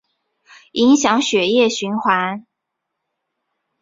[0.71, 2.47] 影响血液循环